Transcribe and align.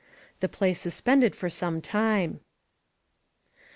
The 0.39 0.49
play 0.49 0.73
suspended 0.73 1.35
for 1.35 1.47
some 1.47 1.79
time. 1.79 2.39